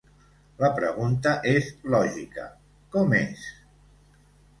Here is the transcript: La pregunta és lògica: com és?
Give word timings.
La 0.61 0.69
pregunta 0.77 1.33
és 1.51 1.67
lògica: 1.95 2.45
com 2.97 3.13
és? 3.19 3.45